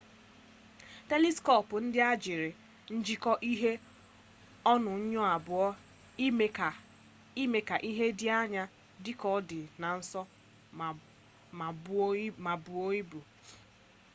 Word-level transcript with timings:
teliskop 1.09 1.67
ndị 1.83 1.99
a 2.09 2.11
jiri 2.23 2.49
njiko 2.97 3.31
ihe 3.51 3.73
onuonyo 4.71 5.21
abụọ 5.35 5.67
ime 7.41 7.59
ka 7.67 7.75
ihe 7.89 8.05
dị 8.19 8.27
anya 8.39 8.63
dị 9.03 9.11
ka 9.19 9.27
ọ 9.37 9.39
dị 9.49 9.61
nso 9.97 10.21
ma 10.77 10.87
ma 12.39 12.53
buo 12.65 12.87
ibu 12.99 13.19